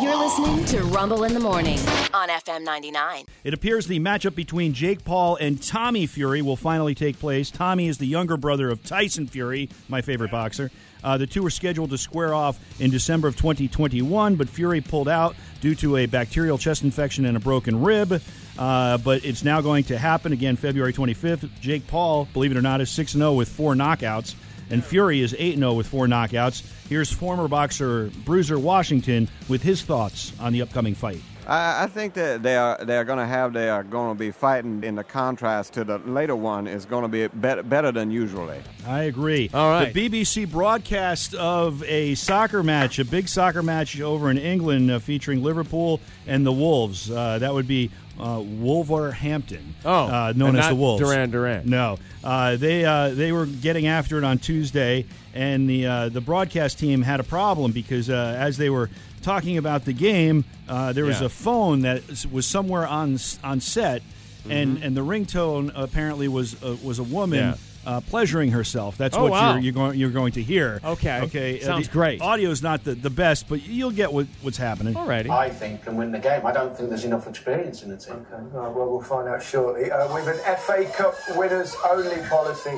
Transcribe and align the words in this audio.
You're 0.00 0.16
listening 0.16 0.64
to 0.66 0.82
Rumble 0.84 1.24
in 1.24 1.34
the 1.34 1.40
Morning 1.40 1.78
on 2.12 2.28
FM 2.28 2.62
99. 2.62 3.24
It 3.42 3.54
appears 3.54 3.88
the 3.88 3.98
matchup 3.98 4.36
between 4.36 4.72
Jake 4.72 5.04
Paul 5.04 5.34
and 5.36 5.60
Tommy 5.60 6.06
Fury 6.06 6.42
will 6.42 6.54
finally 6.54 6.94
take 6.94 7.18
place. 7.18 7.50
Tommy 7.50 7.88
is 7.88 7.98
the 7.98 8.06
younger 8.06 8.36
brother 8.36 8.70
of 8.70 8.84
Tyson 8.84 9.26
Fury, 9.26 9.68
my 9.88 10.00
favorite 10.00 10.30
boxer. 10.30 10.70
Uh, 11.02 11.18
the 11.18 11.26
two 11.26 11.42
were 11.42 11.50
scheduled 11.50 11.90
to 11.90 11.98
square 11.98 12.32
off 12.32 12.56
in 12.80 12.92
December 12.92 13.26
of 13.26 13.36
2021, 13.36 14.36
but 14.36 14.48
Fury 14.48 14.80
pulled 14.80 15.08
out 15.08 15.34
due 15.60 15.74
to 15.74 15.96
a 15.96 16.06
bacterial 16.06 16.56
chest 16.56 16.84
infection 16.84 17.24
and 17.26 17.36
a 17.36 17.40
broken 17.40 17.82
rib. 17.82 18.22
Uh, 18.56 18.98
but 18.98 19.24
it's 19.24 19.42
now 19.42 19.60
going 19.60 19.82
to 19.84 19.98
happen 19.98 20.32
again 20.32 20.54
February 20.54 20.92
25th. 20.92 21.50
Jake 21.60 21.88
Paul, 21.88 22.28
believe 22.32 22.52
it 22.52 22.56
or 22.56 22.62
not, 22.62 22.80
is 22.80 22.90
6 22.90 23.10
0 23.12 23.32
with 23.32 23.48
four 23.48 23.74
knockouts, 23.74 24.36
and 24.70 24.84
Fury 24.84 25.20
is 25.20 25.34
8 25.36 25.56
0 25.56 25.72
with 25.74 25.88
four 25.88 26.06
knockouts. 26.06 26.62
Here's 26.88 27.10
former 27.10 27.48
boxer 27.48 28.10
Bruiser 28.24 28.58
Washington 28.58 29.28
with 29.48 29.62
his 29.62 29.82
thoughts 29.82 30.32
on 30.38 30.52
the 30.52 30.60
upcoming 30.60 30.94
fight. 30.94 31.22
I, 31.46 31.84
I 31.84 31.86
think 31.86 32.14
that 32.14 32.42
they 32.42 32.56
are 32.56 32.82
they 32.84 32.96
are 32.96 33.04
going 33.04 33.18
to 33.18 33.26
have 33.26 33.52
they 33.52 33.68
are 33.68 33.82
going 33.82 34.14
to 34.14 34.18
be 34.18 34.30
fighting 34.30 34.82
in 34.82 34.94
the 34.94 35.04
contrast 35.04 35.74
to 35.74 35.84
the 35.84 35.98
later 35.98 36.36
one 36.36 36.66
is 36.66 36.86
going 36.86 37.02
to 37.02 37.08
be 37.08 37.26
better, 37.28 37.62
better 37.62 37.92
than 37.92 38.10
usually. 38.10 38.60
I 38.86 39.04
agree. 39.04 39.50
All 39.52 39.70
right. 39.70 39.92
The 39.92 40.08
BBC 40.08 40.50
broadcast 40.50 41.34
of 41.34 41.82
a 41.84 42.14
soccer 42.14 42.62
match, 42.62 42.98
a 42.98 43.04
big 43.04 43.28
soccer 43.28 43.62
match 43.62 44.00
over 44.00 44.30
in 44.30 44.38
England 44.38 44.90
uh, 44.90 44.98
featuring 44.98 45.42
Liverpool 45.42 46.00
and 46.26 46.46
the 46.46 46.52
Wolves. 46.52 47.10
Uh, 47.10 47.38
that 47.38 47.52
would 47.52 47.68
be 47.68 47.90
uh, 48.18 48.40
Wolverhampton. 48.44 49.74
Oh, 49.84 50.06
uh, 50.06 50.32
known 50.34 50.50
and 50.50 50.58
as 50.58 50.64
not 50.64 50.68
the 50.70 50.74
Wolves. 50.76 51.02
Duran 51.02 51.30
Duran. 51.30 51.68
No, 51.68 51.98
uh, 52.22 52.56
they 52.56 52.84
uh, 52.84 53.10
they 53.10 53.32
were 53.32 53.46
getting 53.46 53.86
after 53.86 54.18
it 54.18 54.24
on 54.24 54.38
Tuesday, 54.38 55.06
and 55.34 55.68
the 55.68 55.86
uh, 55.86 56.08
the 56.08 56.20
broadcast 56.20 56.78
team 56.78 57.02
had 57.02 57.20
a 57.20 57.24
problem 57.24 57.72
because 57.72 58.08
uh, 58.10 58.36
as 58.38 58.56
they 58.56 58.70
were 58.70 58.88
talking 59.24 59.58
about 59.58 59.84
the 59.84 59.92
game, 59.92 60.44
uh, 60.68 60.92
there 60.92 61.04
was 61.04 61.20
Yeah. 61.20 61.26
a 61.26 61.30
phone 61.30 61.80
that 61.82 62.02
was 62.30 62.46
somewhere 62.46 62.86
on 62.86 63.18
on 63.42 63.60
set, 63.60 64.02
and 64.48 64.82
and 64.82 64.96
the 64.96 65.00
ringtone 65.04 65.72
apparently 65.74 66.28
was 66.28 66.62
uh, 66.62 66.76
was 66.84 66.98
a 66.98 67.02
woman. 67.04 67.38
Mm-hmm. 67.40 67.48
Yeah. 67.50 67.70
Uh, 67.86 68.00
pleasuring 68.00 68.50
herself. 68.52 68.96
That's 68.96 69.14
Oh, 69.14 69.24
what 69.24 69.32
wow. 69.32 69.52
you're, 69.56 69.60
you're 69.64 69.72
going 69.74 69.98
you're 69.98 70.10
going 70.10 70.32
to 70.32 70.42
hear. 70.42 70.80
Okay. 70.82 71.20
Okay. 71.24 71.60
Sounds 71.60 71.86
the 71.86 71.92
great. 71.92 72.22
Audio's 72.22 72.62
not 72.62 72.82
the, 72.82 72.94
the 72.94 73.10
best, 73.10 73.46
but 73.46 73.60
you'll 73.62 73.90
get 73.90 74.10
what, 74.10 74.26
what's 74.40 74.56
happening. 74.56 74.94
Alrighty. 74.94 75.28
I 75.28 75.50
think 75.50 75.82
can 75.84 75.94
win 75.98 76.10
the 76.10 76.18
game. 76.18 76.46
I 76.46 76.52
don't 76.52 76.74
think 76.74 76.88
there's 76.88 77.04
enough 77.04 77.26
experience 77.28 77.82
in 77.82 77.90
the 77.90 77.98
team. 77.98 78.24
Okay, 78.32 78.42
all 78.56 78.62
right, 78.62 78.74
well, 78.74 78.88
we'll 78.88 79.02
find 79.02 79.28
out 79.28 79.42
shortly. 79.42 79.90
Uh, 79.92 80.08
we've 80.14 80.26
an 80.26 80.38
FA 80.56 80.86
Cup 80.96 81.14
winners 81.36 81.76
only 81.86 82.22
policy 82.26 82.70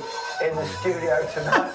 in 0.45 0.53
the 0.57 0.67
studio 0.81 1.25
tonight. 1.33 1.73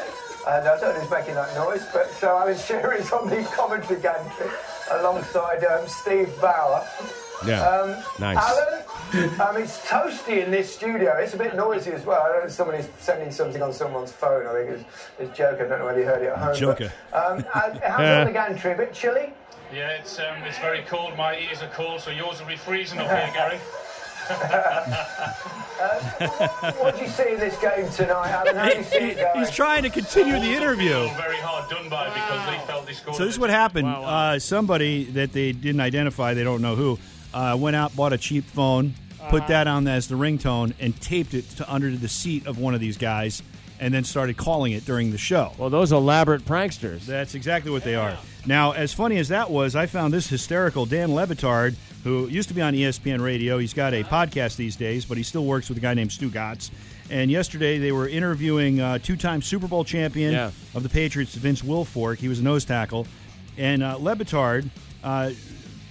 And 0.48 0.68
I 0.68 0.80
don't 0.80 0.96
know 0.96 1.02
who's 1.02 1.12
making 1.12 1.36
that 1.36 1.54
noise, 1.56 1.86
but 1.94 2.10
so 2.12 2.38
Alan 2.38 2.58
Shearer's 2.58 3.12
on 3.12 3.30
the 3.30 3.44
commentary 3.56 4.02
gantry 4.02 4.48
alongside 4.92 5.64
um, 5.66 5.88
Steve 5.88 6.30
Bauer. 6.42 6.86
Yeah. 7.46 7.62
Um, 7.62 8.04
Nice. 8.20 8.38
Alan, 8.38 9.40
um, 9.40 9.58
it's 9.58 9.80
toasty 9.86 10.44
in 10.44 10.52
this 10.52 10.74
studio. 10.74 11.16
It's 11.18 11.34
a 11.34 11.38
bit 11.38 11.56
noisy 11.56 11.92
as 11.92 12.06
well. 12.06 12.22
I 12.22 12.30
don't 12.30 12.40
know 12.40 12.46
if 12.48 12.52
somebody's 12.52 12.90
sending 13.00 13.32
something 13.32 13.62
on 13.62 13.74
someone's 13.74 14.12
phone. 14.12 14.48
I 14.48 14.54
think 14.54 14.70
it's, 14.72 14.84
it's 15.20 15.38
Joker. 15.38 15.66
I 15.66 15.70
don't 15.70 15.80
know 15.80 15.86
whether 15.86 16.00
you 16.00 16.06
heard 16.06 16.24
it 16.24 16.28
at 16.30 16.38
home. 16.38 16.56
Joker. 16.56 16.92
But, 17.12 17.32
um, 17.32 17.46
how's 17.54 17.76
it 17.76 17.84
on 17.84 18.28
the 18.28 18.34
gantry? 18.34 18.74
A 18.74 18.78
bit 18.78 18.94
chilly? 18.94 19.34
Yeah, 19.74 19.90
it's 19.92 20.20
um, 20.20 20.44
it's 20.44 20.58
very 20.60 20.82
cold. 20.84 21.16
My 21.16 21.38
ears 21.38 21.62
are 21.62 21.70
cold, 21.70 22.02
so 22.02 22.12
yours 22.12 22.40
will 22.42 22.48
be 22.48 22.58
freezing 22.58 23.00
up 23.00 23.08
here, 23.08 23.32
Gary. 23.34 23.60
What 26.80 26.96
do 26.96 27.02
you 27.04 27.10
see 27.10 27.34
in 27.34 27.40
this 27.40 27.58
game 27.60 27.90
tonight, 27.90 28.30
Alan? 28.30 28.56
How 28.56 28.70
do 28.70 28.78
you 28.78 28.84
see 28.84 28.98
it 28.98 29.18
going? 29.34 29.40
He's 29.40 29.50
trying 29.50 29.84
to 29.84 29.90
continue 29.90 30.40
the 30.40 30.54
interview. 30.54 30.92
Very 31.18 31.38
hard 31.38 31.70
done 31.70 31.90
by 31.90 32.10
because 32.10 32.46
they 32.48 32.68
felt 32.68 32.86
they 32.86 32.94
scored. 32.94 33.18
So 33.18 33.26
this 33.26 33.34
is 33.34 33.40
what 33.40 33.50
happened. 33.50 33.88
Wow, 33.88 34.02
wow. 34.02 34.34
Uh, 34.34 34.40
somebody 34.40 35.06
that 35.06 35.34
they 35.34 35.52
didn't 35.52 35.82
identify, 35.82 36.34
they 36.36 36.44
don't 36.44 36.62
know 36.62 36.76
who, 36.76 37.00
uh, 37.34 37.58
went 37.60 37.76
out, 37.76 37.96
bought 37.96 38.14
a 38.14 38.18
cheap 38.18 38.46
phone, 38.46 38.94
put 39.30 39.48
that 39.48 39.68
on 39.68 39.88
as 39.88 40.08
the 40.08 40.16
ringtone, 40.16 40.74
and 40.80 41.00
taped 41.02 41.34
it 41.34 41.50
to 41.58 41.72
under 41.74 41.90
the 41.96 42.10
seat 42.10 42.46
of 42.46 42.60
one 42.60 42.76
of 42.76 42.80
these 42.80 42.98
guys, 42.98 43.42
and 43.82 43.94
then 43.94 44.06
started 44.06 44.38
calling 44.38 44.72
it 44.72 44.86
during 44.86 45.12
the 45.12 45.18
show. 45.18 45.52
Well, 45.58 45.70
those 45.70 45.92
elaborate 45.92 46.46
pranksters. 46.46 47.02
That's 47.06 47.36
exactly 47.36 47.72
what 47.72 47.84
they 47.84 47.96
are. 47.96 48.18
Now, 48.46 48.72
as 48.72 48.94
funny 48.94 49.18
as 49.18 49.28
that 49.30 49.50
was, 49.52 49.76
I 49.76 49.88
found 49.88 50.14
this 50.14 50.30
hysterical 50.30 50.86
Dan 50.86 51.14
Le 51.14 51.28
Batard, 51.28 51.76
who 52.04 52.28
used 52.28 52.48
to 52.50 52.56
be 52.56 52.62
on 52.62 52.74
ESPN 52.74 53.22
Radio. 53.22 53.58
He's 53.58 53.74
got 53.74 53.94
a 53.94 54.04
podcast 54.04 54.56
these 54.56 54.76
days, 54.76 55.04
but 55.04 55.18
he 55.18 55.24
still 55.24 55.46
works 55.46 55.68
with 55.68 55.78
a 55.78 55.82
guy 55.82 55.94
named 55.96 56.12
Stugotz. 56.12 56.70
And 57.10 57.30
yesterday 57.30 57.78
they 57.78 57.92
were 57.92 58.08
interviewing 58.08 58.80
uh, 58.80 58.98
two-time 59.00 59.42
Super 59.42 59.68
Bowl 59.68 59.84
champion 59.84 60.32
Yeah. 60.34 60.52
of 60.74 60.84
the 60.84 60.90
Patriots, 60.90 61.34
Vince 61.36 61.62
Wilfork. 61.62 62.18
He 62.20 62.28
was 62.30 62.40
a 62.40 62.44
nose 62.44 62.64
tackle, 62.64 63.06
and 63.58 63.84
uh, 63.84 63.98
Le 63.98 64.16
Batard. 64.16 64.70
Uh, 65.04 65.32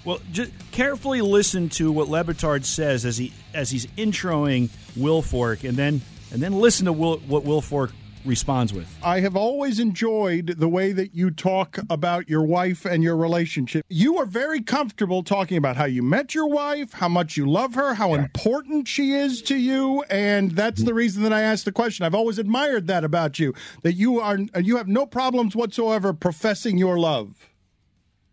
well, 0.05 0.19
just 0.33 0.51
carefully 0.73 1.21
listen 1.21 1.69
to 1.71 1.93
what 1.93 2.09
Le 2.09 2.25
Batard 2.25 2.65
says 2.65 3.05
as 3.05 3.19
he 3.19 3.33
as 3.53 3.71
he's 3.71 3.87
introing 3.99 4.71
Wilfork, 4.99 5.69
and 5.69 5.77
then 5.77 6.01
and 6.33 6.43
then 6.43 6.59
listen 6.59 6.87
to 6.87 6.93
Will, 6.93 7.19
what 7.19 7.45
Wilfork 7.45 7.93
responds 8.25 8.73
with. 8.73 8.87
I 9.03 9.21
have 9.21 9.37
always 9.37 9.79
enjoyed 9.79 10.55
the 10.59 10.69
way 10.69 10.93
that 10.93 11.15
you 11.15 11.31
talk 11.31 11.79
about 11.89 12.29
your 12.29 12.43
wife 12.43 12.85
and 12.85 13.03
your 13.03 13.17
relationship. 13.17 13.85
You 13.89 14.19
are 14.19 14.27
very 14.27 14.61
comfortable 14.61 15.23
talking 15.23 15.57
about 15.57 15.77
how 15.77 15.87
you 15.87 16.03
met 16.03 16.35
your 16.35 16.47
wife, 16.47 16.93
how 16.93 17.09
much 17.09 17.37
you 17.37 17.47
love 17.51 17.75
her, 17.75 17.95
how 17.95 18.15
important 18.15 18.89
she 18.89 19.13
is 19.13 19.43
to 19.43 19.57
you, 19.57 20.05
and 20.11 20.53
that's 20.53 20.83
the 20.83 20.95
reason 20.95 21.23
that 21.23 21.33
I 21.33 21.41
asked 21.41 21.65
the 21.65 21.73
question. 21.73 22.05
I've 22.05 22.15
always 22.15 22.39
admired 22.39 22.87
that 22.89 23.05
about 23.05 23.39
you, 23.39 23.55
that 23.83 23.95
you 23.95 24.21
are 24.21 24.39
you 24.61 24.77
have 24.77 24.89
no 24.89 25.07
problems 25.07 25.57
whatsoever 25.57 26.13
professing 26.13 26.79
your 26.79 26.99
love. 26.99 27.49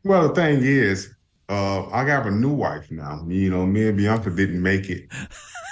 Well, 0.04 0.30
the 0.30 0.36
thing 0.36 0.60
is, 0.62 1.14
uh, 1.50 1.88
I 1.90 2.06
got 2.06 2.26
a 2.28 2.32
new 2.32 2.52
wife 2.54 2.92
now. 2.92 3.24
You 3.28 3.50
know, 3.50 3.66
me 3.66 3.88
and 3.88 3.98
Bianca 3.98 4.30
didn't 4.30 4.62
make 4.62 4.90
it, 4.90 5.08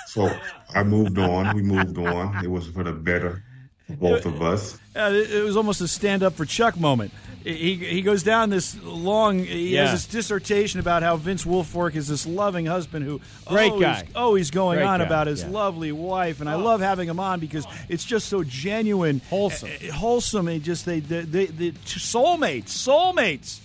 so 0.08 0.30
I 0.74 0.84
moved 0.84 1.18
on. 1.18 1.56
We 1.56 1.62
moved 1.62 1.98
on. 1.98 2.44
It 2.44 2.50
was 2.50 2.68
for 2.68 2.84
the 2.84 2.94
better 2.94 3.44
for 3.88 3.94
both 3.96 4.26
of 4.26 4.42
us. 4.42 4.78
Uh, 4.96 5.12
it 5.14 5.32
it 5.32 5.44
was 5.44 5.58
almost 5.58 5.82
a 5.82 5.88
stand 5.88 6.24
up 6.24 6.34
for 6.34 6.46
Chuck 6.46 6.80
moment. 6.80 7.12
He 7.44 7.76
he 7.76 8.02
goes 8.02 8.24
down 8.24 8.50
this 8.50 8.82
long. 8.82 9.40
He 9.40 9.76
Yeah. 9.76 9.82
has 9.88 9.92
this 9.92 10.08
dissertation 10.08 10.80
about 10.80 11.04
how 11.04 11.16
Vince 11.18 11.44
Wilfork 11.46 11.96
is 11.96 12.08
this 12.08 12.26
loving 12.26 12.66
husband 12.66 13.06
who 13.06 13.22
Great 13.46 13.72
always, 13.72 13.84
guy. 13.86 14.08
always 14.16 14.50
going 14.52 14.78
Great 14.80 14.88
on 14.88 15.00
guy, 15.00 15.06
about 15.06 15.28
his 15.28 15.44
yeah. 15.44 15.50
lovely 15.50 15.92
wife, 15.92 16.40
and 16.40 16.50
I 16.50 16.56
love 16.56 16.82
having 16.82 17.08
him 17.08 17.20
on 17.20 17.40
because 17.40 17.68
it's 17.88 18.04
just 18.04 18.30
so 18.30 18.44
genuine, 18.44 19.22
Wholesome. 19.30 19.70
uh, 19.70 19.92
wholesome. 19.94 20.48
And 20.48 20.64
just 20.64 20.86
they 20.86 21.02
they, 21.02 21.22
they, 21.22 21.46
they 21.46 21.72
soulmates, 21.72 22.70
soulmates. 22.70 23.60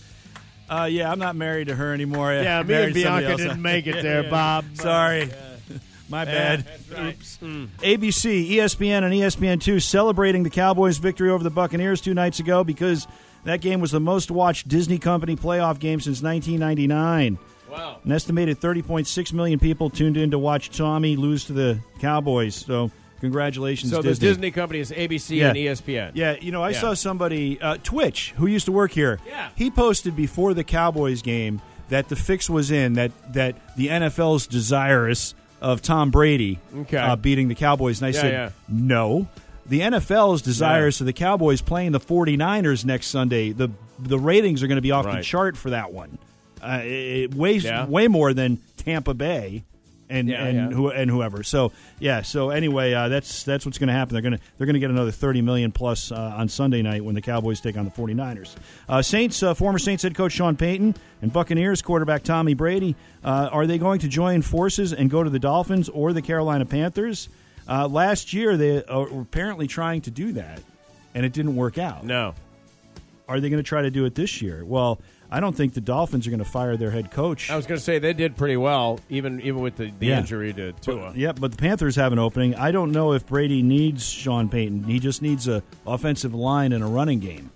Uh, 0.70 0.84
yeah, 0.84 1.10
I'm 1.10 1.18
not 1.18 1.34
married 1.34 1.66
to 1.66 1.74
her 1.74 1.92
anymore. 1.92 2.30
I 2.30 2.42
Yeah, 2.42 2.62
me 2.62 2.74
and 2.74 2.94
Bianca 2.94 3.36
didn't 3.36 3.60
make 3.60 3.88
it 3.88 4.02
there, 4.02 4.30
Bob. 4.30 4.64
Sorry. 4.74 5.28
My 6.08 6.24
bad. 6.24 6.64
Oops. 6.90 7.38
ABC, 7.38 8.50
ESPN, 8.50 9.04
and 9.04 9.14
E 9.14 9.20
ESPN2 9.20 9.82
celebrating 9.82 10.42
the 10.42 10.50
Cowboys' 10.50 10.98
victory 10.98 11.30
over 11.30 11.42
the 11.44 11.50
Buccaneers 11.50 12.00
two 12.00 12.14
nights 12.14 12.40
ago 12.40 12.64
because 12.64 13.06
that 13.44 13.60
game 13.60 13.80
was 13.80 13.90
the 13.90 14.00
most 14.00 14.30
watched 14.30 14.68
Disney 14.68 14.98
Company 14.98 15.36
playoff 15.36 15.78
game 15.78 16.00
since 16.00 16.22
1999. 16.22 17.38
Wow. 17.70 17.98
An 18.04 18.12
estimated 18.12 18.60
30.6 18.60 19.32
million 19.32 19.58
people 19.60 19.90
tuned 19.90 20.16
in 20.16 20.32
to 20.32 20.38
watch 20.38 20.76
Tommy 20.76 21.16
lose 21.16 21.44
to 21.44 21.52
the 21.52 21.80
Cowboys. 22.00 22.56
So, 22.56 22.90
congratulations, 23.20 23.90
So 23.92 23.98
the 24.02 24.08
Disney. 24.08 24.28
Disney 24.28 24.50
company 24.50 24.80
is 24.80 24.90
ABC 24.92 25.36
Yeah. 25.38 25.48
and 25.48 25.56
ESPN. 25.58 26.10
Yeah, 26.14 26.36
you 26.40 26.52
know, 26.52 26.62
I 26.62 26.70
Yeah. 26.70 26.80
saw 26.80 26.94
somebody, 26.94 27.60
uh, 27.60 27.76
Twitch, 27.82 28.32
who 28.36 28.46
used 28.46 28.66
to 28.66 28.72
work 28.72 28.92
here. 28.92 29.18
Yeah. 29.26 29.48
He 29.54 29.70
posted 29.70 30.16
before 30.16 30.54
the 30.54 30.64
Cowboys 30.64 31.22
game 31.22 31.60
that 31.90 32.08
the 32.08 32.16
fix 32.16 32.48
was 32.50 32.70
in, 32.70 32.94
that, 32.94 33.12
that 33.32 33.56
the 33.76 33.88
NFL's 33.90 34.46
desirous 34.46 35.34
of 35.60 35.82
Tom 35.82 36.10
Brady 36.10 36.58
Okay. 36.80 36.96
uh, 36.96 37.16
beating 37.16 37.48
the 37.48 37.54
Cowboys. 37.54 38.00
And 38.00 38.06
I 38.06 38.10
Yeah, 38.16 38.20
said, 38.48 38.52
no. 38.68 39.28
The 39.66 39.82
NFL 39.82 40.32
is 40.34 40.42
desirous 40.42 41.00
of 41.00 41.06
the 41.06 41.12
Cowboys 41.12 41.60
playing 41.60 41.92
the 41.92 42.00
49ers 42.00 42.84
next 42.84 43.06
Sunday. 43.08 43.52
The 43.52 43.70
the 44.02 44.18
ratings 44.18 44.62
are 44.62 44.66
going 44.66 44.76
to 44.76 44.82
be 44.82 44.92
off 44.92 45.04
the 45.04 45.20
chart 45.22 45.58
for 45.58 45.68
that 45.70 45.92
one. 45.92 46.16
Uh, 46.62 46.80
it, 46.82 47.34
weighs 47.34 47.66
way 47.86 48.08
more 48.08 48.32
than 48.32 48.58
Tampa 48.78 49.12
Bay 49.12 49.62
and 50.10 50.28
Yeah, 50.28 50.44
and 50.44 50.56
yeah. 50.56 50.76
who 50.76 50.90
and 50.90 51.10
whoever. 51.10 51.42
So 51.42 51.72
yeah. 51.98 52.22
So 52.22 52.50
anyway, 52.50 52.92
uh, 52.92 53.08
that's 53.08 53.44
that's 53.44 53.64
what's 53.64 53.78
going 53.78 53.88
to 53.88 53.94
happen. 53.94 54.12
They're 54.12 54.22
going 54.22 54.36
to 54.36 54.40
they're 54.58 54.66
going 54.66 54.74
to 54.74 54.80
get 54.80 54.90
another 54.90 55.10
thirty 55.10 55.40
million 55.40 55.72
plus 55.72 56.12
uh, 56.12 56.34
on 56.36 56.48
Sunday 56.48 56.82
night 56.82 57.04
when 57.04 57.14
the 57.14 57.22
Cowboys 57.22 57.60
take 57.60 57.76
on 57.78 57.84
the 57.84 57.90
49ers. 57.90 58.54
Uh, 58.88 59.00
Saints 59.00 59.42
uh, 59.42 59.54
former 59.54 59.78
Saints 59.78 60.02
head 60.02 60.14
coach 60.14 60.32
Sean 60.32 60.56
Payton 60.56 60.94
and 61.22 61.32
Buccaneers 61.32 61.80
quarterback 61.82 62.22
Tommy 62.22 62.54
Brady 62.54 62.96
uh, 63.24 63.48
are 63.52 63.66
they 63.66 63.78
going 63.78 64.00
to 64.00 64.08
join 64.08 64.42
forces 64.42 64.92
and 64.92 65.10
go 65.10 65.22
to 65.22 65.30
the 65.30 65.38
Dolphins 65.38 65.88
or 65.88 66.12
the 66.12 66.22
Carolina 66.22 66.64
Panthers? 66.64 67.28
Uh, 67.68 67.86
last 67.86 68.32
year 68.32 68.56
they 68.56 68.82
were 68.88 69.20
apparently 69.20 69.66
trying 69.66 70.00
to 70.02 70.10
do 70.10 70.32
that, 70.32 70.60
and 71.14 71.24
it 71.24 71.32
didn't 71.32 71.54
work 71.54 71.78
out. 71.78 72.04
No. 72.04 72.34
Are 73.28 73.38
they 73.38 73.48
going 73.48 73.62
to 73.62 73.68
try 73.68 73.82
to 73.82 73.90
do 73.90 74.06
it 74.06 74.14
this 74.16 74.42
year? 74.42 74.64
Well, 74.64 75.00
I 75.32 75.38
don't 75.40 75.54
think 75.56 75.74
the 75.74 75.80
Dolphins 75.80 76.26
are 76.26 76.30
going 76.30 76.38
to 76.42 76.44
fire 76.44 76.76
their 76.76 76.90
head 76.90 77.10
coach. 77.10 77.50
I 77.50 77.56
was 77.56 77.66
going 77.66 77.78
to 77.78 77.84
say 77.84 77.98
they 78.00 78.12
did 78.12 78.36
pretty 78.36 78.56
well, 78.56 78.98
even 79.08 79.40
even 79.42 79.60
with 79.60 79.76
the, 79.76 79.92
the 79.98 80.06
Yeah. 80.08 80.18
injury 80.20 80.52
to 80.54 80.72
Tua. 80.72 81.12
Yeah, 81.14 81.32
but 81.32 81.52
the 81.52 81.56
Panthers 81.56 81.96
have 81.96 82.12
an 82.12 82.18
opening. 82.18 82.54
I 82.56 82.72
don't 82.72 82.90
know 82.92 83.12
if 83.12 83.26
Brady 83.26 83.62
needs 83.62 84.08
Sean 84.08 84.48
Payton. 84.48 84.84
He 84.84 84.98
just 84.98 85.22
needs 85.22 85.46
a 85.48 85.62
offensive 85.86 86.34
line 86.34 86.72
and 86.72 86.82
a 86.82 86.86
running 86.86 87.20
game. 87.20 87.50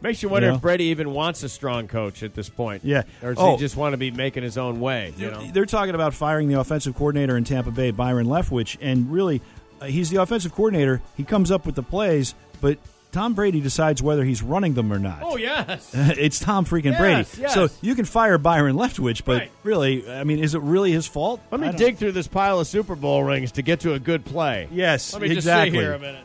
Makes 0.00 0.22
you 0.22 0.28
wonder 0.28 0.46
You 0.46 0.52
know? 0.52 0.56
if 0.56 0.62
Brady 0.62 0.84
even 0.84 1.12
wants 1.12 1.42
a 1.42 1.48
strong 1.48 1.88
coach 1.88 2.22
at 2.22 2.32
this 2.34 2.48
point. 2.48 2.84
Yeah. 2.84 3.02
Or 3.22 3.34
does 3.34 3.42
Oh. 3.42 3.52
he 3.56 3.58
just 3.58 3.76
want 3.76 3.94
to 3.94 3.96
be 3.96 4.12
making 4.12 4.44
his 4.44 4.56
own 4.56 4.78
way? 4.80 5.12
You 5.18 5.30
know. 5.32 5.44
They're 5.52 5.66
talking 5.66 5.94
about 5.96 6.14
firing 6.14 6.46
the 6.48 6.60
offensive 6.60 6.94
coordinator 6.94 7.36
in 7.36 7.42
Tampa 7.44 7.72
Bay, 7.72 7.90
Byron 7.90 8.26
Leftwich, 8.28 8.76
and 8.80 9.10
really, 9.12 9.42
uh, 9.82 9.86
he's 9.86 10.08
the 10.10 10.22
offensive 10.22 10.54
coordinator. 10.54 11.02
He 11.16 11.24
comes 11.24 11.50
up 11.50 11.66
with 11.66 11.74
the 11.74 11.82
plays, 11.82 12.34
but 12.60 12.78
Tom 13.10 13.34
Brady 13.34 13.60
decides 13.60 14.02
whether 14.02 14.22
he's 14.24 14.42
running 14.42 14.74
them 14.74 14.92
or 14.92 14.98
not. 14.98 15.20
Oh 15.22 15.36
yes. 15.36 15.90
it's 15.94 16.38
Tom 16.38 16.64
freaking 16.66 16.92
Yes, 16.92 17.00
Brady. 17.00 17.28
yes. 17.42 17.54
So 17.54 17.68
you 17.80 17.94
can 17.94 18.04
fire 18.04 18.36
Byron 18.38 18.76
Leftwich, 18.76 19.24
but 19.24 19.38
Right. 19.40 19.52
really, 19.62 20.10
I 20.10 20.24
mean, 20.24 20.38
is 20.38 20.54
it 20.54 20.60
really 20.60 20.92
his 20.92 21.06
fault? 21.06 21.40
Let 21.50 21.60
me 21.60 21.72
dig 21.72 21.96
through 21.96 22.12
this 22.12 22.28
pile 22.28 22.60
of 22.60 22.66
Super 22.66 22.94
Bowl 22.94 23.24
rings 23.24 23.52
to 23.52 23.62
get 23.62 23.80
to 23.80 23.94
a 23.94 23.98
good 23.98 24.24
play. 24.24 24.68
Yes, 24.70 25.12
Let 25.14 25.22
me 25.22 25.28
just 25.28 25.38
exactly. 25.38 25.78
sit 25.78 25.82
here 25.82 25.94
a 25.94 25.98
minute. 25.98 26.24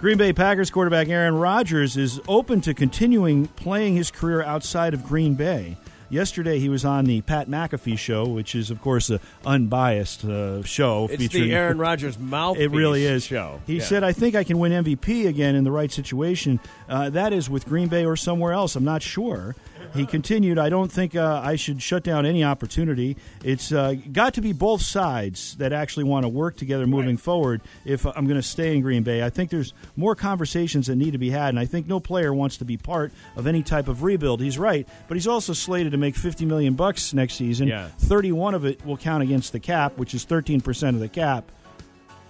Green 0.00 0.16
Bay 0.16 0.32
Packers 0.32 0.70
quarterback 0.70 1.08
Aaron 1.08 1.34
Rodgers 1.34 1.96
is 1.96 2.20
open 2.28 2.60
to 2.60 2.72
continuing 2.74 3.46
playing 3.48 3.96
his 3.96 4.12
career 4.12 4.42
outside 4.44 4.94
of 4.94 5.04
Green 5.04 5.34
Bay. 5.34 5.76
Yesterday, 6.10 6.58
he 6.58 6.68
was 6.68 6.84
on 6.84 7.04
the 7.04 7.20
Pat 7.20 7.48
McAfee 7.48 7.98
show, 7.98 8.24
which 8.26 8.54
is, 8.54 8.70
of 8.70 8.80
course, 8.80 9.10
an 9.10 9.20
unbiased 9.44 10.24
uh, 10.24 10.62
show. 10.62 11.06
It's 11.10 11.22
featuring 11.22 11.48
the 11.48 11.54
Aaron 11.54 11.76
Rodgers 11.78 12.18
mouth. 12.18 12.56
It 12.56 12.68
really 12.68 13.04
is. 13.04 13.24
show. 13.24 13.60
He 13.66 13.76
Yeah. 13.78 13.84
said, 13.84 14.04
"I 14.04 14.12
think 14.12 14.34
I 14.34 14.44
can 14.44 14.58
win 14.58 14.72
MVP 14.72 15.26
again 15.26 15.54
in 15.54 15.64
the 15.64 15.70
right 15.70 15.92
situation. 15.92 16.60
Uh, 16.88 17.10
that 17.10 17.32
is 17.32 17.50
with 17.50 17.66
Green 17.66 17.88
Bay 17.88 18.06
or 18.06 18.16
somewhere 18.16 18.52
else. 18.52 18.74
I'm 18.76 18.84
not 18.84 19.02
sure." 19.02 19.54
He 19.94 20.06
continued, 20.06 20.58
"I 20.58 20.68
don't 20.68 20.90
think 20.90 21.16
uh, 21.16 21.40
I 21.42 21.56
should 21.56 21.82
shut 21.82 22.02
down 22.02 22.26
any 22.26 22.44
opportunity. 22.44 23.16
It's 23.42 23.72
uh, 23.72 23.94
got 24.12 24.34
to 24.34 24.40
be 24.40 24.52
both 24.52 24.82
sides 24.82 25.56
that 25.56 25.72
actually 25.72 26.04
want 26.04 26.24
to 26.24 26.28
work 26.28 26.56
together 26.56 26.86
moving 26.86 27.16
forward. 27.16 27.62
If 27.84 28.04
I'm 28.06 28.26
going 28.26 28.40
to 28.40 28.42
stay 28.42 28.74
in 28.74 28.82
Green 28.82 29.02
Bay, 29.02 29.22
I 29.22 29.30
think 29.30 29.50
there's 29.50 29.72
more 29.96 30.14
conversations 30.14 30.86
that 30.86 30.96
need 30.96 31.12
to 31.12 31.18
be 31.18 31.30
had, 31.30 31.50
and 31.50 31.58
I 31.58 31.66
think 31.66 31.86
no 31.86 32.00
player 32.00 32.32
wants 32.32 32.58
to 32.58 32.64
be 32.64 32.76
part 32.76 33.12
of 33.36 33.46
any 33.46 33.62
type 33.62 33.88
of 33.88 34.02
rebuild. 34.02 34.40
He's 34.40 34.58
right, 34.58 34.86
but 35.08 35.16
he's 35.16 35.26
also 35.26 35.52
slated 35.52 35.92
to 35.92 35.98
make 35.98 36.16
50 36.16 36.44
million 36.44 36.74
bucks 36.74 37.14
next 37.14 37.34
season. 37.34 37.68
Yeah. 37.68 37.88
31 37.98 38.54
of 38.54 38.64
it 38.64 38.84
will 38.84 38.96
count 38.96 39.22
against 39.22 39.52
the 39.52 39.60
cap, 39.60 39.96
which 39.96 40.14
is 40.14 40.24
13 40.24 40.60
percent 40.60 40.94
of 40.94 41.00
the 41.00 41.08
cap." 41.08 41.50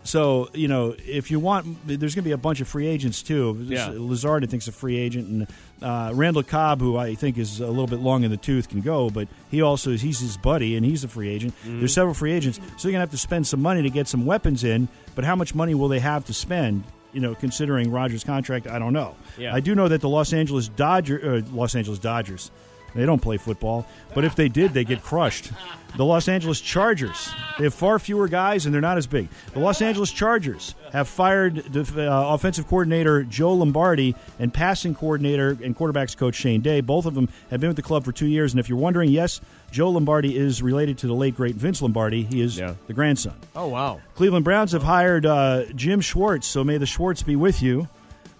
So 0.04 0.48
you 0.54 0.68
know, 0.68 0.94
if 0.98 1.30
you 1.30 1.40
want, 1.40 1.86
there's 1.86 2.14
going 2.14 2.22
to 2.24 2.28
be 2.28 2.32
a 2.32 2.38
bunch 2.38 2.60
of 2.60 2.68
free 2.68 2.86
agents 2.86 3.22
too. 3.22 3.56
Yeah. 3.68 3.90
Lazard, 3.92 4.44
I 4.44 4.46
think, 4.46 4.62
is 4.62 4.68
a 4.68 4.72
free 4.72 4.96
agent, 4.96 5.28
and 5.28 5.46
uh, 5.82 6.12
Randall 6.14 6.42
Cobb, 6.42 6.80
who 6.80 6.96
I 6.96 7.14
think 7.14 7.38
is 7.38 7.60
a 7.60 7.66
little 7.66 7.86
bit 7.86 8.00
long 8.00 8.24
in 8.24 8.30
the 8.30 8.36
tooth, 8.36 8.68
can 8.68 8.80
go, 8.80 9.10
but 9.10 9.28
he 9.50 9.62
also 9.62 9.90
is 9.90 10.00
he's 10.00 10.20
his 10.20 10.36
buddy, 10.36 10.76
and 10.76 10.84
he's 10.84 11.04
a 11.04 11.08
free 11.08 11.28
agent. 11.28 11.54
Mm-hmm. 11.60 11.80
There's 11.80 11.92
several 11.92 12.14
free 12.14 12.32
agents, 12.32 12.58
so 12.58 12.62
they're 12.64 12.92
going 12.92 12.94
to 12.94 13.00
have 13.00 13.10
to 13.10 13.18
spend 13.18 13.46
some 13.46 13.60
money 13.60 13.82
to 13.82 13.90
get 13.90 14.08
some 14.08 14.24
weapons 14.24 14.64
in. 14.64 14.88
But 15.14 15.24
how 15.24 15.36
much 15.36 15.54
money 15.54 15.74
will 15.74 15.88
they 15.88 16.00
have 16.00 16.24
to 16.26 16.34
spend? 16.34 16.84
You 17.12 17.20
know, 17.20 17.34
considering 17.34 17.90
Rodgers' 17.90 18.22
contract, 18.22 18.66
I 18.66 18.78
don't 18.78 18.92
know. 18.92 19.16
Yeah. 19.38 19.54
I 19.54 19.60
do 19.60 19.74
know 19.74 19.88
that 19.88 20.02
the 20.02 20.08
Los 20.10 20.32
Angeles 20.32 20.68
Dodger, 20.68 21.42
uh, 21.42 21.50
Los 21.52 21.74
Angeles 21.74 21.98
Dodgers, 21.98 22.50
they 22.98 23.06
don't 23.06 23.20
play 23.22 23.36
football, 23.36 23.86
but 24.14 24.24
if 24.24 24.34
they 24.34 24.48
did, 24.48 24.72
they 24.74 24.84
get 24.84 25.02
crushed. 25.02 25.50
The 25.96 26.04
Los 26.04 26.28
Angeles 26.28 26.60
Chargers, 26.60 27.30
they 27.56 27.64
have 27.64 27.72
far 27.72 27.98
fewer 27.98 28.28
guys 28.28 28.66
and 28.66 28.74
they're 28.74 28.80
not 28.82 28.98
as 28.98 29.06
big. 29.06 29.28
The 29.54 29.58
Los 29.60 29.80
Angeles 29.80 30.12
Chargers 30.12 30.74
have 30.92 31.08
fired 31.08 31.72
def- 31.72 31.96
uh, 31.96 32.26
offensive 32.28 32.68
coordinator 32.68 33.22
Joe 33.24 33.54
Lombardi 33.54 34.14
and 34.38 34.52
passing 34.52 34.94
coordinator 34.94 35.56
and 35.64 35.74
quarterbacks 35.76 36.14
coach 36.14 36.34
Shane 36.34 36.60
Day. 36.60 36.82
Both 36.82 37.06
of 37.06 37.14
them 37.14 37.30
have 37.50 37.60
been 37.60 37.68
with 37.68 37.76
the 37.76 37.82
club 37.82 38.04
for 38.04 38.12
two 38.12 38.26
years. 38.26 38.52
And 38.52 38.60
if 38.60 38.68
you're 38.68 38.76
wondering, 38.78 39.08
yes, 39.10 39.40
Joe 39.70 39.88
Lombardi 39.88 40.36
is 40.36 40.60
related 40.62 40.98
to 40.98 41.06
the 41.06 41.14
late 41.14 41.34
great 41.34 41.54
Vince 41.54 41.80
Lombardi. 41.80 42.22
He 42.22 42.42
is 42.42 42.58
Yeah. 42.58 42.74
the 42.86 42.92
grandson. 42.92 43.32
Oh 43.56 43.68
wow. 43.68 44.00
Cleveland 44.14 44.44
Browns 44.44 44.72
have 44.72 44.82
hired 44.82 45.24
uh, 45.24 45.64
Jim 45.74 46.02
Schwartz, 46.02 46.46
so 46.46 46.64
may 46.64 46.76
the 46.76 46.86
Schwartz 46.86 47.22
be 47.22 47.34
with 47.36 47.62
you. 47.62 47.88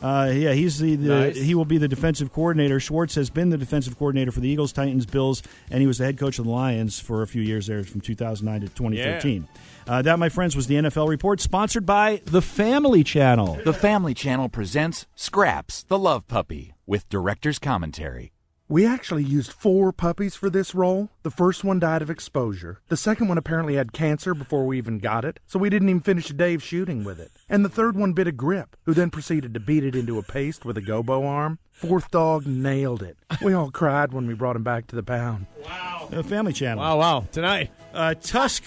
Uh, 0.01 0.31
yeah, 0.33 0.53
he's 0.53 0.79
the, 0.79 0.95
the 0.97 1.09
Nice. 1.09 1.37
he 1.37 1.55
will 1.55 1.65
be 1.65 1.79
the 1.79 1.89
defensive 1.89 2.33
coordinator. 2.33 2.79
Schwartz 2.79 3.15
has 3.17 3.31
been 3.31 3.51
the 3.51 3.59
defensive 3.59 3.99
coordinator 3.99 4.31
for 4.31 4.41
the 4.41 4.49
Eagles, 4.49 4.73
Titans, 4.73 5.07
Bills, 5.07 5.43
and 5.71 5.81
he 5.81 5.87
was 5.87 5.99
the 5.99 6.05
head 6.05 6.19
coach 6.19 6.39
of 6.39 6.45
the 6.45 6.51
Lions 6.51 7.01
for 7.01 7.23
a 7.23 7.27
few 7.27 7.43
years 7.43 7.67
there, 7.67 7.83
from 7.83 8.01
2009 8.01 8.61
to 8.61 8.67
2013. 8.75 9.49
Uh, 9.89 10.03
that, 10.03 10.19
my 10.19 10.29
friends, 10.29 10.55
was 10.55 10.67
the 10.67 10.75
NFL 10.77 11.09
report, 11.09 11.41
sponsored 11.41 11.87
by 11.87 12.21
the 12.27 12.43
Family 12.43 13.03
Channel. 13.03 13.59
The 13.65 13.73
Family 13.73 14.15
Channel 14.15 14.49
presents 14.49 15.07
Scraps, 15.15 15.83
the 15.85 15.99
Love 15.99 16.29
Puppy, 16.29 16.75
with 16.87 17.09
director's 17.09 17.59
commentary. 17.59 18.33
We 18.71 18.85
actually 18.85 19.25
used 19.25 19.51
four 19.51 19.93
puppies 19.93 20.37
for 20.37 20.51
this 20.51 20.75
role. 20.75 21.09
The 21.23 21.31
first 21.31 21.65
one 21.65 21.79
died 21.79 22.03
of 22.03 22.11
exposure. 22.11 22.83
The 22.89 22.99
second 22.99 23.29
one 23.29 23.39
apparently 23.39 23.77
had 23.77 23.95
cancer 23.95 24.35
before 24.35 24.67
we 24.67 24.77
even 24.77 24.99
got 24.99 25.25
it, 25.25 25.41
so 25.47 25.59
we 25.59 25.71
didn't 25.71 25.89
even 25.89 26.03
finish 26.03 26.29
a 26.29 26.35
day 26.35 26.53
of 26.53 26.63
shooting 26.63 27.03
with 27.03 27.19
it. 27.19 27.33
And 27.49 27.65
the 27.65 27.71
third 27.71 27.97
one 27.97 28.13
bit 28.13 28.27
a 28.27 28.33
grip, 28.33 28.77
who 28.85 28.93
then 28.93 29.09
proceeded 29.09 29.55
to 29.55 29.61
beat 29.61 29.85
it 29.85 29.95
into 29.95 30.19
a 30.19 30.23
paste 30.23 30.67
with 30.67 30.77
a 30.77 30.83
gobo 30.83 31.27
arm. 31.27 31.59
Fourth 31.73 32.11
dog 32.11 32.47
nailed 32.47 33.03
it. 33.03 33.17
We 33.43 33.55
all 33.55 33.71
cried 33.71 34.13
when 34.13 34.27
we 34.27 34.35
brought 34.35 34.57
him 34.57 34.65
back 34.65 34.87
to 34.89 34.97
the 34.97 35.03
pound. 35.03 35.47
Wow. 35.65 36.09
The 36.11 36.23
Family 36.23 36.53
Channel. 36.53 36.85
Wow, 36.85 36.99
wow. 36.99 37.27
Tonight. 37.33 37.71
Uh, 37.95 38.15
Tusk. 38.21 38.65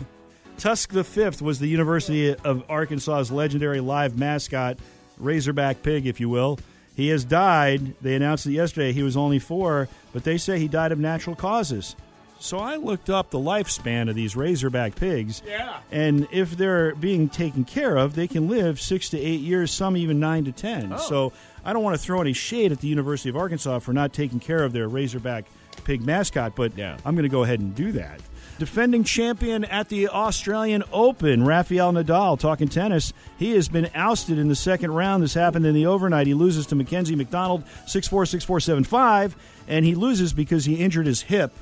Tusk 0.58 0.90
the 0.90 1.04
Fifth 1.04 1.40
was 1.40 1.60
the 1.60 1.68
University 1.68 2.34
of 2.34 2.68
Arkansas's 2.68 3.30
legendary 3.30 3.78
live 3.78 4.18
mascot, 4.18 4.78
Razorback 5.16 5.84
Pig, 5.84 6.08
if 6.08 6.18
you 6.18 6.28
will. 6.28 6.58
He 6.98 7.10
has 7.10 7.24
died. 7.24 7.94
They 8.02 8.16
announced 8.16 8.44
it 8.46 8.50
yesterday. 8.50 8.92
He 8.92 9.04
was 9.04 9.16
only 9.16 9.38
four, 9.38 9.88
but 10.12 10.24
they 10.24 10.36
say 10.36 10.58
he 10.58 10.66
died 10.66 10.90
of 10.90 10.98
natural 10.98 11.36
causes. 11.36 11.94
So 12.40 12.58
I 12.58 12.74
looked 12.74 13.08
up 13.08 13.30
the 13.30 13.38
lifespan 13.38 14.08
of 14.10 14.16
these 14.16 14.34
Razorback 14.34 14.96
pigs. 14.96 15.40
Yeah. 15.46 15.78
And 15.92 16.26
if 16.32 16.56
they're 16.56 16.96
being 16.96 17.28
taken 17.28 17.64
care 17.64 17.96
of, 17.96 18.16
they 18.16 18.26
can 18.26 18.48
live 18.48 18.80
six 18.80 19.10
to 19.10 19.18
eight 19.18 19.40
years, 19.42 19.70
some 19.70 19.96
even 19.96 20.18
nine 20.18 20.44
to 20.46 20.52
ten. 20.52 20.92
Oh. 20.92 20.96
So 20.96 21.32
I 21.64 21.72
don't 21.72 21.84
want 21.84 21.96
to 21.96 22.02
throw 22.02 22.20
any 22.20 22.32
shade 22.32 22.72
at 22.72 22.80
the 22.80 22.88
University 22.88 23.28
of 23.28 23.36
Arkansas 23.36 23.78
for 23.78 23.92
not 23.92 24.12
taking 24.12 24.40
care 24.40 24.64
of 24.64 24.72
their 24.72 24.88
Razorback 24.88 25.44
pig 25.84 26.04
mascot, 26.04 26.56
but 26.56 26.76
Yeah. 26.76 26.96
I'm 27.04 27.14
going 27.14 27.22
to 27.22 27.28
go 27.28 27.44
ahead 27.44 27.60
and 27.60 27.76
do 27.76 27.92
that. 27.92 28.20
Defending 28.58 29.04
champion 29.04 29.64
at 29.64 29.88
the 29.88 30.08
Australian 30.08 30.82
Open, 30.90 31.44
Rafael 31.44 31.92
Nadal, 31.92 32.38
talking 32.40 32.68
tennis. 32.68 33.12
He 33.38 33.52
has 33.52 33.68
been 33.68 33.88
ousted 33.94 34.36
in 34.36 34.48
the 34.48 34.56
second 34.56 34.90
round. 34.90 35.22
This 35.22 35.34
happened 35.34 35.64
in 35.64 35.76
the 35.76 35.86
overnight. 35.86 36.26
He 36.26 36.34
loses 36.34 36.66
to 36.66 36.74
Mackenzie 36.74 37.14
McDonald, 37.14 37.62
6 37.86 38.08
4, 38.08 38.26
6 38.26 38.44
4, 38.44 38.60
7 38.60 38.84
5, 38.84 39.36
and 39.68 39.84
he 39.84 39.94
loses 39.94 40.32
because 40.32 40.64
he 40.64 40.74
injured 40.74 41.06
his 41.06 41.22
hip. 41.22 41.52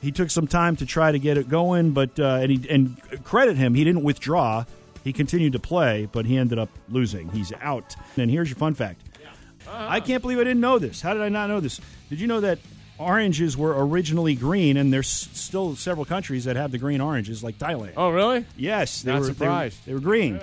He 0.00 0.10
took 0.10 0.30
some 0.30 0.46
time 0.46 0.76
to 0.76 0.86
try 0.86 1.12
to 1.12 1.18
get 1.18 1.36
it 1.36 1.50
going, 1.50 1.90
but 1.90 2.18
uh, 2.18 2.38
and, 2.40 2.50
he, 2.50 2.70
and 2.70 3.24
credit 3.24 3.58
him, 3.58 3.74
he 3.74 3.84
didn't 3.84 4.02
withdraw. 4.02 4.64
He 5.04 5.12
continued 5.12 5.52
to 5.52 5.58
play, 5.58 6.08
but 6.10 6.24
he 6.24 6.38
ended 6.38 6.58
up 6.58 6.70
losing. 6.88 7.28
He's 7.30 7.52
out. 7.60 7.94
And 8.16 8.30
here's 8.30 8.48
your 8.48 8.56
fun 8.56 8.72
fact. 8.74 9.02
I 9.70 10.00
can't 10.00 10.22
believe 10.22 10.38
I 10.38 10.44
didn't 10.44 10.60
know 10.60 10.78
this. 10.78 11.02
How 11.02 11.12
did 11.12 11.22
I 11.22 11.28
not 11.28 11.48
know 11.48 11.60
this? 11.60 11.78
Did 12.08 12.20
you 12.20 12.26
know 12.26 12.40
that 12.40 12.58
oranges 12.98 13.56
were 13.56 13.74
originally 13.86 14.34
green, 14.34 14.76
and 14.76 14.92
there's 14.92 15.08
still 15.08 15.76
several 15.76 16.04
countries 16.04 16.44
that 16.44 16.56
have 16.56 16.70
the 16.72 16.78
green 16.78 17.00
oranges, 17.00 17.42
like 17.44 17.58
Thailand? 17.58 17.92
Oh 17.96 18.10
really? 18.10 18.44
Yes, 18.56 19.02
they 19.02 19.12
Not 19.12 19.20
were, 19.20 19.26
they 19.26 19.30
were- 19.30 19.34
surprised. 19.34 19.86
They 19.86 19.94
were, 19.94 20.00
green. 20.00 20.40